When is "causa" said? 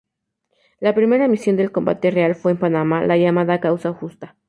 3.59-3.93